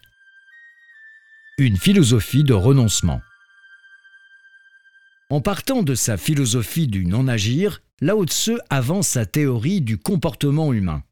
Une 1.58 1.76
philosophie 1.76 2.44
de 2.44 2.54
renoncement. 2.54 3.20
En 5.30 5.40
partant 5.40 5.82
de 5.82 5.94
sa 5.94 6.16
philosophie 6.16 6.88
du 6.88 7.06
non-agir, 7.06 7.80
Lao 8.00 8.24
Tse 8.26 8.50
avance 8.70 9.08
sa 9.08 9.24
théorie 9.24 9.80
du 9.80 9.98
comportement 9.98 10.72
humain. 10.72 11.02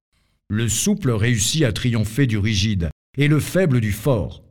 Le 0.54 0.68
souple 0.68 1.12
réussit 1.12 1.64
à 1.64 1.72
triompher 1.72 2.26
du 2.26 2.36
rigide 2.36 2.90
et 3.16 3.26
le 3.26 3.40
faible 3.40 3.80
du 3.80 3.90
fort. 3.90 4.44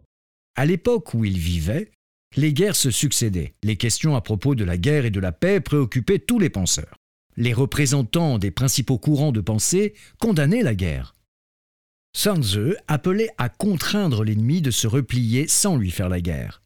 À 0.56 0.66
l'époque 0.66 1.14
où 1.14 1.26
il 1.26 1.38
vivait, 1.38 1.92
les 2.36 2.54
guerres 2.54 2.76
se 2.76 2.90
succédaient. 2.90 3.54
Les 3.62 3.76
questions 3.76 4.16
à 4.16 4.22
propos 4.22 4.56
de 4.56 4.64
la 4.64 4.80
guerre 4.80 5.06
et 5.06 5.12
de 5.12 5.20
la 5.20 5.32
paix 5.32 5.60
préoccupaient 5.60 6.18
tous 6.18 6.40
les 6.40 6.50
penseurs. 6.50 6.96
Les 7.38 7.54
représentants 7.54 8.40
des 8.40 8.50
principaux 8.50 8.98
courants 8.98 9.32
de 9.32 9.42
pensée 9.42 9.94
condamnaient 10.20 10.64
la 10.64 10.74
guerre. 10.74 11.14
Sun 12.18 12.42
Tzu 12.42 12.74
appelait 12.88 13.30
à 13.38 13.50
contraindre 13.50 14.24
l'ennemi 14.24 14.64
de 14.64 14.72
se 14.72 14.88
replier 14.88 15.48
sans 15.48 15.78
lui 15.78 15.92
faire 15.92 16.10
la 16.10 16.20
guerre. 16.20 16.64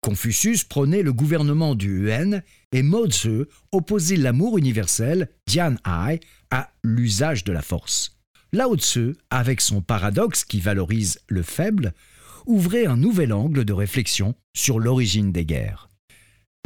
Confucius 0.00 0.64
prônait 0.64 1.04
le 1.04 1.12
gouvernement 1.12 1.76
du 1.76 2.06
Yuan 2.06 2.42
et 2.72 2.82
Mo 2.82 3.06
Tzu 3.06 3.44
opposait 3.70 4.16
l'amour 4.16 4.58
universel, 4.58 5.30
Dian 5.46 5.76
Ai, 5.86 6.18
à 6.50 6.72
l'usage 6.82 7.44
de 7.44 7.52
la 7.52 7.62
force. 7.62 8.11
Lao 8.54 8.76
Tzu, 8.76 9.16
avec 9.30 9.62
son 9.62 9.80
paradoxe 9.80 10.44
qui 10.44 10.60
valorise 10.60 11.18
le 11.26 11.42
faible, 11.42 11.94
ouvrait 12.44 12.86
un 12.86 12.98
nouvel 12.98 13.32
angle 13.32 13.64
de 13.64 13.72
réflexion 13.72 14.34
sur 14.54 14.78
l'origine 14.78 15.32
des 15.32 15.46
guerres. 15.46 15.88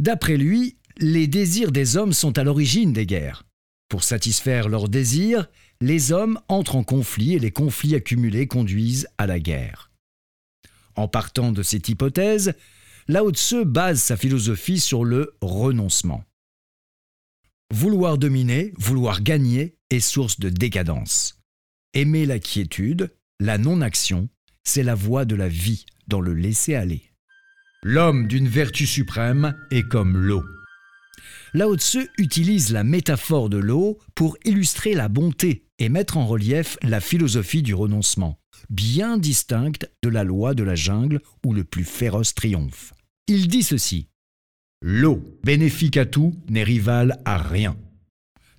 D'après 0.03 0.35
lui, 0.35 0.77
les 0.97 1.27
désirs 1.27 1.71
des 1.71 1.95
hommes 1.95 2.11
sont 2.11 2.37
à 2.37 2.43
l'origine 2.43 2.91
des 2.91 3.05
guerres. 3.05 3.45
Pour 3.87 4.03
satisfaire 4.03 4.67
leurs 4.67 4.89
désirs, 4.89 5.47
les 5.79 6.11
hommes 6.11 6.39
entrent 6.49 6.75
en 6.75 6.83
conflit 6.83 7.35
et 7.35 7.39
les 7.39 7.51
conflits 7.51 7.95
accumulés 7.95 8.47
conduisent 8.47 9.07
à 9.17 9.27
la 9.27 9.39
guerre. 9.39 9.91
En 10.95 11.07
partant 11.07 11.53
de 11.53 11.63
cette 11.63 11.87
hypothèse, 11.87 12.53
Lao 13.07 13.31
Tse 13.31 13.63
base 13.63 14.01
sa 14.01 14.17
philosophie 14.17 14.81
sur 14.81 15.05
le 15.05 15.37
renoncement. 15.39 16.25
Vouloir 17.73 18.17
dominer, 18.17 18.73
vouloir 18.77 19.21
gagner 19.21 19.77
est 19.89 19.99
source 20.01 20.39
de 20.39 20.49
décadence. 20.49 21.36
Aimer 21.93 22.25
la 22.25 22.39
quiétude, 22.39 23.13
la 23.39 23.57
non-action, 23.57 24.29
c'est 24.63 24.83
la 24.83 24.95
voie 24.95 25.25
de 25.25 25.35
la 25.35 25.47
vie 25.47 25.85
dans 26.07 26.21
le 26.21 26.33
laisser-aller. 26.33 27.03
L'homme 27.83 28.27
d'une 28.27 28.47
vertu 28.47 28.85
suprême 28.85 29.55
est 29.71 29.87
comme 29.87 30.17
l'eau. 30.17 30.43
Lao 31.53 31.77
Tse 31.77 32.09
utilise 32.17 32.71
la 32.71 32.83
métaphore 32.83 33.49
de 33.49 33.57
l'eau 33.57 33.97
pour 34.15 34.37
illustrer 34.43 34.93
la 34.93 35.07
bonté 35.07 35.65
et 35.79 35.89
mettre 35.89 36.17
en 36.17 36.27
relief 36.27 36.77
la 36.83 36.99
philosophie 36.99 37.61
du 37.61 37.73
renoncement, 37.73 38.39
bien 38.69 39.17
distincte 39.17 39.89
de 40.03 40.09
la 40.09 40.23
loi 40.23 40.53
de 40.53 40.63
la 40.63 40.75
jungle 40.75 41.21
où 41.45 41.53
le 41.53 41.63
plus 41.63 41.85
féroce 41.85 42.35
triomphe. 42.35 42.93
Il 43.27 43.47
dit 43.47 43.63
ceci 43.63 44.09
L'eau, 44.81 45.23
bénéfique 45.43 45.97
à 45.97 46.05
tout, 46.05 46.35
n'est 46.49 46.63
rivale 46.63 47.19
à 47.25 47.37
rien. 47.37 47.75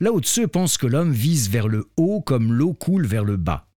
Lao 0.00 0.20
Tse 0.20 0.46
pense 0.50 0.78
que 0.78 0.86
l'homme 0.86 1.12
vise 1.12 1.50
vers 1.50 1.68
le 1.68 1.88
haut 1.96 2.20
comme 2.20 2.52
l'eau 2.52 2.72
coule 2.72 3.06
vers 3.06 3.24
le 3.24 3.36
bas. 3.36 3.68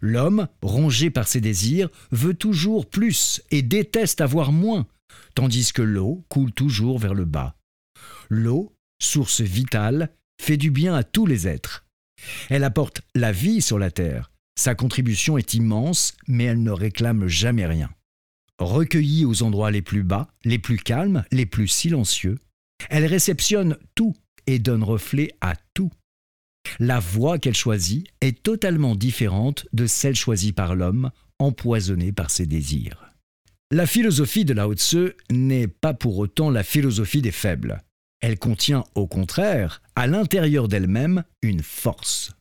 L'homme, 0.00 0.46
rongé 0.62 1.10
par 1.10 1.26
ses 1.26 1.40
désirs, 1.40 1.88
veut 2.12 2.34
toujours 2.34 2.88
plus 2.88 3.42
et 3.50 3.62
déteste 3.62 4.20
avoir 4.20 4.52
moins, 4.52 4.86
tandis 5.34 5.72
que 5.72 5.82
l'eau 5.82 6.24
coule 6.28 6.52
toujours 6.52 6.98
vers 6.98 7.14
le 7.14 7.24
bas. 7.24 7.56
L'eau, 8.28 8.72
source 9.02 9.40
vitale, 9.40 10.10
fait 10.40 10.56
du 10.56 10.70
bien 10.70 10.94
à 10.94 11.02
tous 11.02 11.26
les 11.26 11.48
êtres. 11.48 11.84
Elle 12.48 12.64
apporte 12.64 13.02
la 13.16 13.32
vie 13.32 13.60
sur 13.60 13.78
la 13.78 13.90
terre. 13.90 14.30
Sa 14.56 14.76
contribution 14.76 15.38
est 15.38 15.54
immense, 15.54 16.14
mais 16.28 16.44
elle 16.44 16.62
ne 16.62 16.70
réclame 16.70 17.26
jamais 17.26 17.66
rien. 17.66 17.90
Recueillie 18.58 19.24
aux 19.24 19.42
endroits 19.42 19.70
les 19.70 19.82
plus 19.82 20.02
bas, 20.02 20.28
les 20.44 20.58
plus 20.58 20.78
calmes, 20.78 21.24
les 21.30 21.46
plus 21.46 21.68
silencieux, 21.68 22.38
elle 22.90 23.06
réceptionne 23.06 23.76
tout 23.94 24.14
et 24.48 24.58
donne 24.58 24.82
reflet 24.82 25.30
à 25.42 25.54
tout. 25.74 25.92
La 26.80 27.00
voie 27.00 27.38
qu'elle 27.38 27.54
choisit 27.54 28.08
est 28.22 28.42
totalement 28.42 28.96
différente 28.96 29.66
de 29.74 29.86
celle 29.86 30.16
choisie 30.16 30.52
par 30.52 30.74
l'homme, 30.74 31.10
empoisonné 31.38 32.12
par 32.12 32.30
ses 32.30 32.46
désirs. 32.46 33.12
La 33.70 33.86
philosophie 33.86 34.46
de 34.46 34.54
Lao 34.54 34.74
Tse 34.74 35.14
n'est 35.30 35.68
pas 35.68 35.92
pour 35.92 36.16
autant 36.16 36.48
la 36.48 36.64
philosophie 36.64 37.20
des 37.20 37.30
faibles. 37.30 37.82
Elle 38.20 38.38
contient 38.38 38.84
au 38.94 39.06
contraire, 39.06 39.82
à 39.94 40.06
l'intérieur 40.06 40.66
d'elle-même, 40.66 41.24
une 41.42 41.62
force. 41.62 42.32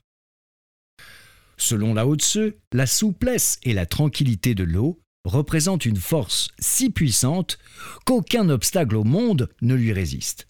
Selon 1.58 1.94
Lao 1.94 2.16
Tse, 2.16 2.54
la 2.72 2.86
souplesse 2.86 3.60
et 3.64 3.74
la 3.74 3.86
tranquillité 3.86 4.56
de 4.56 4.64
l'eau 4.64 5.02
représentent 5.26 5.86
une 5.86 5.98
force 5.98 6.52
si 6.58 6.90
puissante 6.90 7.58
qu'aucun 8.06 8.48
obstacle 8.48 8.96
au 8.96 9.04
monde 9.04 9.50
ne 9.62 9.76
lui 9.76 9.92
résiste. 9.92 10.48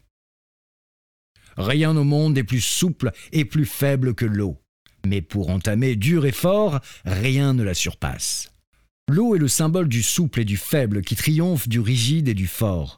Rien 1.58 1.96
au 1.98 2.04
monde 2.04 2.36
n'est 2.36 2.44
plus 2.44 2.62
souple 2.62 3.12
et 3.32 3.46
plus 3.46 3.66
faible 3.66 4.14
que 4.14 4.26
l'eau. 4.26 4.58
Mais 5.06 5.22
pour 5.22 5.50
entamer 5.50 5.96
dur 5.96 6.26
et 6.26 6.32
fort, 6.32 6.80
rien 7.06 7.54
ne 7.54 7.64
la 7.64 7.74
surpasse. 7.74 8.52
L'eau 9.10 9.36
est 9.36 9.40
le 9.40 9.48
symbole 9.48 9.88
du 9.88 10.04
souple 10.04 10.42
et 10.42 10.46
du 10.46 10.58
faible 10.58 11.02
qui 11.02 11.16
triomphe 11.16 11.68
du 11.68 11.80
rigide 11.80 12.28
et 12.28 12.34
du 12.34 12.48
fort. 12.48 12.98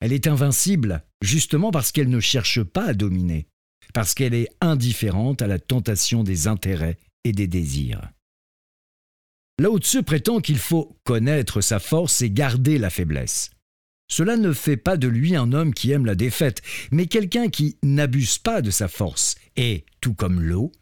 Elle 0.00 0.12
est 0.12 0.26
invincible 0.26 1.02
justement 1.22 1.70
parce 1.70 1.92
qu'elle 1.92 2.10
ne 2.10 2.20
cherche 2.20 2.62
pas 2.62 2.84
à 2.84 2.94
dominer, 2.94 3.46
parce 3.94 4.12
qu'elle 4.12 4.34
est 4.34 4.50
indifférente 4.60 5.40
à 5.40 5.46
la 5.46 5.58
tentation 5.58 6.24
des 6.24 6.48
intérêts 6.48 6.98
et 7.22 7.32
des 7.32 7.46
désirs. 7.46 8.10
Lao 9.60 9.78
Tzu 9.78 10.02
prétend 10.02 10.40
qu'il 10.40 10.58
faut 10.58 10.98
connaître 11.04 11.60
sa 11.60 11.78
force 11.78 12.20
et 12.22 12.30
garder 12.30 12.76
la 12.76 12.90
faiblesse. 12.90 13.50
Cela 14.08 14.36
ne 14.36 14.52
fait 14.52 14.76
pas 14.76 14.96
de 14.96 15.08
lui 15.08 15.34
un 15.34 15.52
homme 15.52 15.72
qui 15.72 15.90
aime 15.90 16.06
la 16.06 16.14
défaite, 16.14 16.62
mais 16.90 17.06
quelqu'un 17.06 17.48
qui 17.48 17.78
n'abuse 17.82 18.38
pas 18.38 18.62
de 18.62 18.70
sa 18.70 18.88
force 18.88 19.36
et, 19.56 19.84
tout 20.00 20.14
comme 20.14 20.40
l'eau, 20.40 20.72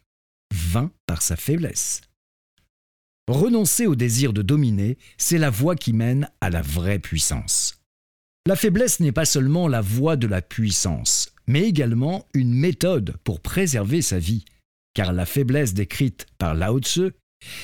vainc 0.53 0.91
par 1.07 1.21
sa 1.21 1.35
faiblesse. 1.35 2.01
Renoncer 3.27 3.87
au 3.87 3.95
désir 3.95 4.33
de 4.33 4.41
dominer, 4.41 4.97
c'est 5.17 5.37
la 5.37 5.49
voie 5.49 5.75
qui 5.77 5.93
mène 5.93 6.29
à 6.41 6.49
la 6.49 6.61
vraie 6.61 6.99
puissance. 6.99 7.79
La 8.45 8.57
faiblesse 8.57 8.99
n'est 8.99 9.13
pas 9.13 9.23
seulement 9.23 9.69
la 9.69 9.79
voie 9.79 10.17
de 10.17 10.27
la 10.27 10.41
puissance, 10.41 11.33
mais 11.47 11.61
également 11.61 12.27
une 12.33 12.53
méthode 12.53 13.15
pour 13.23 13.39
préserver 13.39 14.01
sa 14.01 14.19
vie, 14.19 14.43
car 14.93 15.13
la 15.13 15.25
faiblesse 15.25 15.73
décrite 15.73 16.27
par 16.37 16.53
Lao 16.53 16.79
Tse 16.79 17.13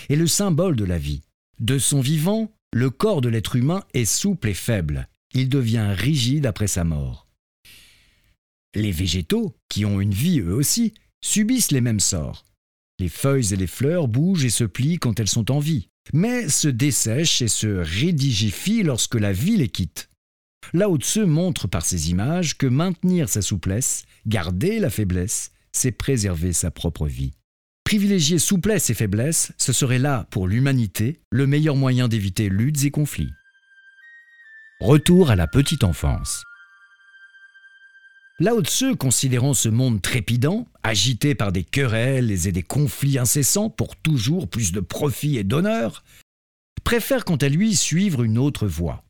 est 0.10 0.16
le 0.16 0.28
symbole 0.28 0.78
de 0.78 0.86
la 0.86 0.98
vie. 0.98 1.22
De 1.60 1.78
son 1.78 2.00
vivant, 2.00 2.54
le 2.72 2.90
corps 2.90 3.20
de 3.20 3.28
l'être 3.28 3.58
humain 3.58 3.84
est 3.94 4.06
souple 4.06 4.48
et 4.48 4.54
faible, 4.54 5.09
il 5.34 5.50
devient 5.50 5.94
rigide 5.96 6.46
après 6.46 6.68
sa 6.68 6.84
mort. 6.84 7.28
Les 8.76 8.92
végétaux, 8.92 9.56
qui 9.68 9.86
ont 9.86 10.00
une 10.00 10.14
vie 10.14 10.40
eux 10.40 10.54
aussi, 10.54 10.94
subissent 11.22 11.72
les 11.72 11.82
mêmes 11.82 12.00
sorts. 12.00 12.46
Les 13.00 13.10
feuilles 13.10 13.54
et 13.54 13.58
les 13.58 13.68
fleurs 13.68 14.08
bougent 14.08 14.46
et 14.46 14.50
se 14.50 14.64
plient 14.64 15.00
quand 15.00 15.20
elles 15.20 15.30
sont 15.30 15.52
en 15.52 15.60
vie, 15.60 15.90
mais 16.14 16.50
se 16.50 16.68
dessèchent 16.68 17.42
et 17.42 17.48
se 17.48 17.68
rédigifient 17.68 18.84
lorsque 18.84 19.16
la 19.16 19.32
vie 19.32 19.58
les 19.58 19.70
quitte. 19.70 20.10
Lao 20.74 20.98
Tse 20.98 21.20
montre 21.20 21.68
par 21.68 21.86
ces 21.86 22.12
images 22.12 22.58
que 22.58 22.68
maintenir 22.68 23.30
sa 23.30 23.42
souplesse, 23.42 24.04
garder 24.28 24.80
la 24.80 24.90
faiblesse, 24.90 25.52
c'est 25.72 25.92
préserver 25.92 26.54
sa 26.54 26.72
propre 26.72 27.08
vie. 27.08 27.34
Privilégier 27.84 28.38
souplesse 28.38 28.90
et 28.92 28.94
faiblesse, 28.94 29.52
ce 29.58 29.74
serait 29.74 29.98
là, 29.98 30.28
pour 30.30 30.48
l'humanité, 30.48 31.22
le 31.32 31.48
meilleur 31.48 31.76
moyen 31.76 32.08
d'éviter 32.08 32.50
luttes 32.50 32.84
et 32.84 32.92
conflits. 32.92 33.32
Retour 34.82 35.30
à 35.30 35.36
la 35.36 35.46
petite 35.46 35.84
enfance. 35.84 36.46
Lao 38.40 38.64
Tse, 38.64 38.96
considérant 38.98 39.54
ce 39.54 39.68
monde 39.68 40.02
trépidant, 40.02 40.70
agité 40.84 41.36
par 41.36 41.52
des 41.52 41.66
querelles 41.66 42.48
et 42.48 42.54
des 42.54 42.64
conflits 42.64 43.20
incessants 43.20 43.70
pour 43.70 43.98
toujours 43.98 44.48
plus 44.50 44.72
de 44.72 44.80
profit 44.80 45.38
et 45.38 45.44
d'honneur, 45.44 46.06
préfère 46.86 47.26
quant 47.26 47.36
à 47.36 47.50
lui 47.50 47.76
suivre 47.76 48.24
une 48.24 48.38
autre 48.38 48.68
voie, 48.68 49.04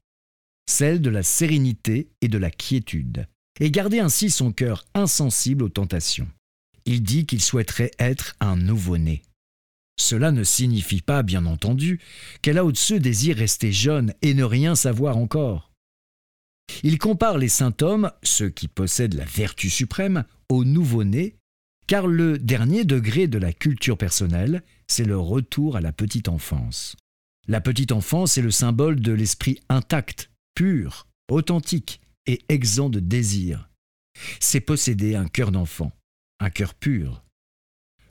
celle 0.68 1.02
de 1.02 1.12
la 1.12 1.22
sérénité 1.22 2.10
et 2.22 2.30
de 2.30 2.40
la 2.40 2.50
quiétude, 2.50 3.28
et 3.60 3.70
garder 3.70 4.00
ainsi 4.00 4.32
son 4.32 4.52
cœur 4.52 4.86
insensible 4.96 5.64
aux 5.64 5.70
tentations. 5.70 6.30
Il 6.86 7.04
dit 7.04 7.28
qu'il 7.28 7.44
souhaiterait 7.44 7.92
être 8.00 8.36
un 8.40 8.56
nouveau-né. 8.56 9.22
Cela 10.00 10.32
ne 10.32 10.44
signifie 10.44 11.02
pas, 11.02 11.24
bien 11.24 11.46
entendu, 11.46 12.00
qu'elle 12.42 12.58
a 12.58 12.66
au-dessus 12.66 13.00
désire 13.00 13.36
rester 13.36 13.72
jeune 13.72 14.14
et 14.22 14.34
ne 14.34 14.46
rien 14.46 14.74
savoir 14.74 15.18
encore. 15.18 15.72
Il 16.84 16.98
compare 16.98 17.38
les 17.38 17.50
saints 17.50 17.76
hommes, 17.82 18.12
ceux 18.24 18.50
qui 18.50 18.68
possèdent 18.68 19.16
la 19.16 19.26
vertu 19.26 19.70
suprême, 19.70 20.24
aux 20.48 20.64
nouveau-nés, 20.64 21.36
car 21.86 22.08
le 22.08 22.40
dernier 22.40 22.86
degré 22.86 23.28
de 23.28 23.38
la 23.38 23.52
culture 23.52 23.98
personnelle, 23.98 24.64
c'est 24.88 25.04
le 25.04 25.18
retour 25.18 25.76
à 25.76 25.82
la 25.82 25.92
petite 25.92 26.30
enfance. 26.30 26.96
La 27.48 27.60
petite 27.60 27.92
enfance 27.92 28.38
est 28.38 28.44
le 28.44 28.52
symbole 28.52 29.02
de 29.02 29.12
l'esprit 29.12 29.60
intact, 29.68 30.32
pur, 30.56 31.08
authentique 31.30 32.00
et 32.26 32.42
exempt 32.48 32.90
de 32.90 33.00
désir. 33.00 33.70
C'est 34.40 34.62
posséder 34.62 35.16
un 35.16 35.28
cœur 35.28 35.52
d'enfant, 35.52 35.92
un 36.40 36.52
cœur 36.52 36.74
pur, 36.74 37.24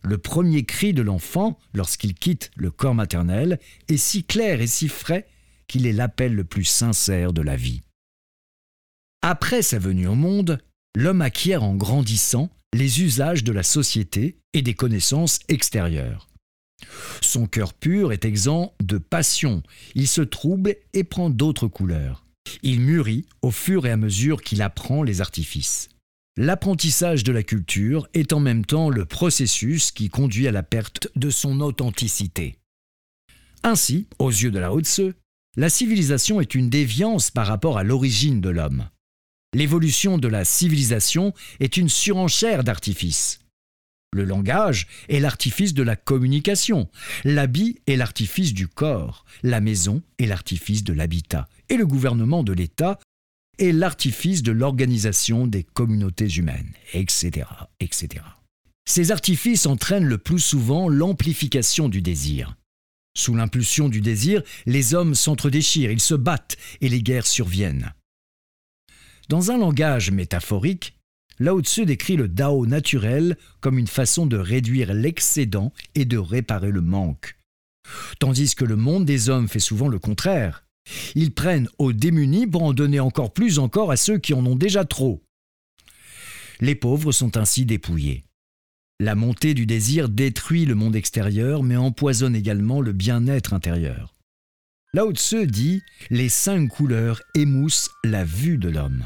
le 0.02 0.18
premier 0.18 0.64
cri 0.64 0.92
de 0.92 1.02
l'enfant, 1.02 1.58
lorsqu'il 1.74 2.14
quitte 2.14 2.50
le 2.56 2.70
corps 2.70 2.94
maternel, 2.94 3.58
est 3.88 3.96
si 3.96 4.24
clair 4.24 4.60
et 4.60 4.66
si 4.66 4.88
frais 4.88 5.26
qu'il 5.66 5.86
est 5.86 5.92
l'appel 5.92 6.34
le 6.34 6.44
plus 6.44 6.64
sincère 6.64 7.32
de 7.32 7.42
la 7.42 7.56
vie. 7.56 7.82
Après 9.22 9.62
sa 9.62 9.78
venue 9.78 10.06
au 10.06 10.14
monde, 10.14 10.58
l'homme 10.94 11.22
acquiert 11.22 11.62
en 11.62 11.74
grandissant 11.74 12.50
les 12.74 13.02
usages 13.02 13.44
de 13.44 13.52
la 13.52 13.62
société 13.62 14.38
et 14.52 14.62
des 14.62 14.74
connaissances 14.74 15.40
extérieures. 15.48 16.28
Son 17.20 17.46
cœur 17.46 17.74
pur 17.74 18.12
est 18.12 18.24
exempt 18.24 18.74
de 18.80 18.98
passion, 18.98 19.62
il 19.94 20.06
se 20.06 20.20
trouble 20.20 20.76
et 20.92 21.04
prend 21.04 21.30
d'autres 21.30 21.68
couleurs. 21.68 22.24
Il 22.62 22.80
mûrit 22.80 23.26
au 23.42 23.50
fur 23.50 23.86
et 23.86 23.90
à 23.90 23.96
mesure 23.96 24.42
qu'il 24.42 24.62
apprend 24.62 25.02
les 25.02 25.20
artifices. 25.20 25.88
L'apprentissage 26.40 27.24
de 27.24 27.32
la 27.32 27.42
culture 27.42 28.08
est 28.14 28.32
en 28.32 28.38
même 28.38 28.64
temps 28.64 28.90
le 28.90 29.04
processus 29.04 29.90
qui 29.90 30.08
conduit 30.08 30.46
à 30.46 30.52
la 30.52 30.62
perte 30.62 31.08
de 31.16 31.30
son 31.30 31.60
authenticité. 31.60 32.60
Ainsi, 33.64 34.06
aux 34.20 34.30
yeux 34.30 34.52
de 34.52 34.60
la 34.60 34.72
Haute 34.72 35.00
la 35.56 35.68
civilisation 35.68 36.40
est 36.40 36.54
une 36.54 36.70
déviance 36.70 37.32
par 37.32 37.48
rapport 37.48 37.76
à 37.76 37.82
l'origine 37.82 38.40
de 38.40 38.50
l'homme. 38.50 38.88
L'évolution 39.52 40.16
de 40.16 40.28
la 40.28 40.44
civilisation 40.44 41.34
est 41.58 41.76
une 41.76 41.88
surenchère 41.88 42.62
d'artifices. 42.62 43.40
Le 44.14 44.24
langage 44.24 44.86
est 45.08 45.18
l'artifice 45.18 45.74
de 45.74 45.82
la 45.82 45.96
communication, 45.96 46.88
l'habit 47.24 47.80
est 47.88 47.96
l'artifice 47.96 48.54
du 48.54 48.68
corps, 48.68 49.24
la 49.42 49.60
maison 49.60 50.02
est 50.20 50.26
l'artifice 50.26 50.84
de 50.84 50.92
l'habitat, 50.92 51.48
et 51.68 51.76
le 51.76 51.86
gouvernement 51.86 52.44
de 52.44 52.52
l'État 52.52 53.00
et 53.58 53.72
l'artifice 53.72 54.42
de 54.42 54.52
l'organisation 54.52 55.46
des 55.46 55.64
communautés 55.64 56.28
humaines, 56.28 56.72
etc., 56.92 57.46
etc. 57.80 58.24
Ces 58.88 59.10
artifices 59.10 59.66
entraînent 59.66 60.06
le 60.06 60.18
plus 60.18 60.38
souvent 60.38 60.88
l'amplification 60.88 61.88
du 61.88 62.00
désir. 62.00 62.56
Sous 63.16 63.34
l'impulsion 63.34 63.88
du 63.88 64.00
désir, 64.00 64.42
les 64.64 64.94
hommes 64.94 65.14
s'entredéchirent, 65.14 65.90
ils 65.90 66.00
se 66.00 66.14
battent 66.14 66.56
et 66.80 66.88
les 66.88 67.02
guerres 67.02 67.26
surviennent. 67.26 67.92
Dans 69.28 69.50
un 69.50 69.58
langage 69.58 70.10
métaphorique, 70.10 70.96
Lao 71.38 71.60
Tzu 71.60 71.84
décrit 71.84 72.16
le 72.16 72.28
Dao 72.28 72.66
naturel 72.66 73.36
comme 73.60 73.78
une 73.78 73.86
façon 73.86 74.26
de 74.26 74.36
réduire 74.36 74.94
l'excédent 74.94 75.72
et 75.94 76.04
de 76.04 76.16
réparer 76.16 76.70
le 76.70 76.80
manque. 76.80 77.36
Tandis 78.18 78.54
que 78.54 78.64
le 78.64 78.76
monde 78.76 79.04
des 79.04 79.28
hommes 79.28 79.48
fait 79.48 79.60
souvent 79.60 79.88
le 79.88 79.98
contraire. 79.98 80.64
Ils 81.14 81.32
prennent 81.32 81.68
aux 81.78 81.92
démunis 81.92 82.46
pour 82.46 82.62
en 82.62 82.72
donner 82.72 83.00
encore 83.00 83.32
plus 83.32 83.58
encore 83.58 83.90
à 83.90 83.96
ceux 83.96 84.18
qui 84.18 84.34
en 84.34 84.44
ont 84.46 84.56
déjà 84.56 84.84
trop. 84.84 85.22
Les 86.60 86.74
pauvres 86.74 87.12
sont 87.12 87.36
ainsi 87.36 87.64
dépouillés. 87.64 88.24
La 89.00 89.14
montée 89.14 89.54
du 89.54 89.64
désir 89.64 90.08
détruit 90.08 90.64
le 90.64 90.74
monde 90.74 90.96
extérieur, 90.96 91.62
mais 91.62 91.76
empoisonne 91.76 92.34
également 92.34 92.80
le 92.80 92.92
bien-être 92.92 93.52
intérieur. 93.54 94.16
Lao 94.92 95.12
Tse 95.12 95.46
dit 95.46 95.82
Les 96.10 96.28
cinq 96.28 96.68
couleurs 96.68 97.22
émoussent 97.34 97.90
la 98.02 98.24
vue 98.24 98.58
de 98.58 98.68
l'homme. 98.68 99.04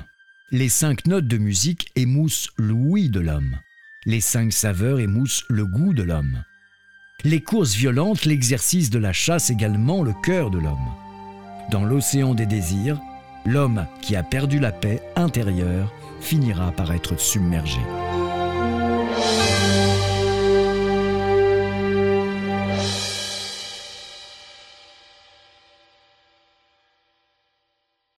Les 0.50 0.68
cinq 0.68 1.06
notes 1.06 1.26
de 1.26 1.36
musique 1.38 1.90
émoussent 1.96 2.48
l'ouïe 2.56 3.10
de 3.10 3.20
l'homme. 3.20 3.58
Les 4.06 4.20
cinq 4.20 4.52
saveurs 4.52 5.00
émoussent 5.00 5.44
le 5.48 5.66
goût 5.66 5.92
de 5.92 6.02
l'homme. 6.02 6.42
Les 7.24 7.40
courses 7.40 7.74
violentes, 7.74 8.24
l'exercice 8.24 8.90
de 8.90 8.98
la 8.98 9.12
chasse 9.12 9.50
également 9.50 10.02
le 10.02 10.12
cœur 10.22 10.50
de 10.50 10.58
l'homme. 10.58 11.01
Dans 11.72 11.87
l'océan 11.87 12.35
des 12.35 12.44
désirs, 12.44 13.00
l'homme 13.46 13.87
qui 14.02 14.14
a 14.14 14.22
perdu 14.22 14.58
la 14.58 14.72
paix 14.72 15.00
intérieure 15.16 15.90
finira 16.20 16.70
par 16.70 16.92
être 16.92 17.18
submergé. 17.18 17.80